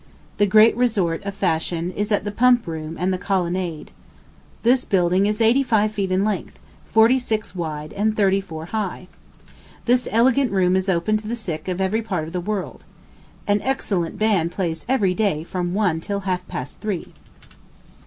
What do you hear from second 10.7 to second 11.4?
is open to the